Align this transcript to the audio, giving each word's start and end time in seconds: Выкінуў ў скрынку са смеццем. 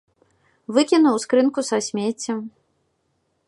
Выкінуў 0.77 1.13
ў 1.15 1.21
скрынку 1.25 1.59
са 1.69 1.77
смеццем. 1.89 2.39